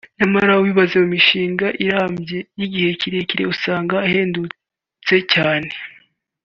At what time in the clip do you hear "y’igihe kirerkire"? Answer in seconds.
2.59-3.43